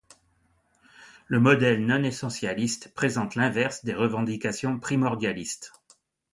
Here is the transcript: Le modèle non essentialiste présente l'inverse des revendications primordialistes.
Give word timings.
Le 1.27 1.39
modèle 1.39 1.85
non 1.85 2.03
essentialiste 2.03 2.91
présente 2.95 3.35
l'inverse 3.35 3.85
des 3.85 3.93
revendications 3.93 4.79
primordialistes. 4.79 5.73